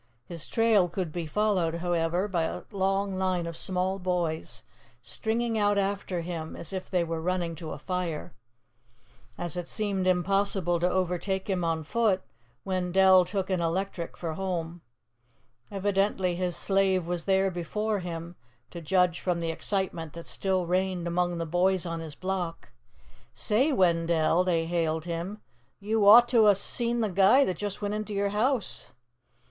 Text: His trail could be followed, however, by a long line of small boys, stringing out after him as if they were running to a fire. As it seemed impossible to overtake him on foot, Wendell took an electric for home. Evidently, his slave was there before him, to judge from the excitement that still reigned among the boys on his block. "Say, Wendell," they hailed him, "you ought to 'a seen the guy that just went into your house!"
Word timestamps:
His 0.25 0.47
trail 0.47 0.89
could 0.89 1.11
be 1.11 1.27
followed, 1.27 1.75
however, 1.75 2.27
by 2.27 2.41
a 2.45 2.63
long 2.71 3.17
line 3.19 3.45
of 3.45 3.55
small 3.55 3.99
boys, 3.99 4.63
stringing 4.99 5.59
out 5.59 5.77
after 5.77 6.21
him 6.21 6.55
as 6.55 6.73
if 6.73 6.89
they 6.89 7.03
were 7.03 7.21
running 7.21 7.53
to 7.57 7.69
a 7.69 7.77
fire. 7.77 8.33
As 9.37 9.55
it 9.55 9.67
seemed 9.67 10.07
impossible 10.07 10.79
to 10.79 10.89
overtake 10.89 11.47
him 11.51 11.63
on 11.63 11.83
foot, 11.83 12.23
Wendell 12.65 13.25
took 13.25 13.51
an 13.51 13.61
electric 13.61 14.17
for 14.17 14.33
home. 14.33 14.81
Evidently, 15.69 16.35
his 16.35 16.57
slave 16.57 17.05
was 17.05 17.25
there 17.25 17.51
before 17.51 17.99
him, 17.99 18.35
to 18.71 18.81
judge 18.81 19.19
from 19.19 19.39
the 19.39 19.51
excitement 19.51 20.13
that 20.13 20.25
still 20.25 20.65
reigned 20.65 21.05
among 21.05 21.37
the 21.37 21.45
boys 21.45 21.85
on 21.85 21.99
his 21.99 22.15
block. 22.15 22.71
"Say, 23.35 23.71
Wendell," 23.71 24.43
they 24.45 24.65
hailed 24.65 25.05
him, 25.05 25.41
"you 25.79 26.07
ought 26.07 26.27
to 26.29 26.47
'a 26.47 26.55
seen 26.55 27.01
the 27.01 27.09
guy 27.09 27.45
that 27.45 27.57
just 27.57 27.83
went 27.83 27.93
into 27.93 28.15
your 28.15 28.29
house!" 28.29 28.87